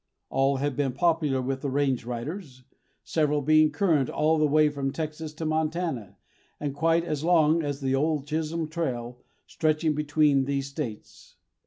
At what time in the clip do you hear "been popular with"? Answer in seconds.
0.75-1.61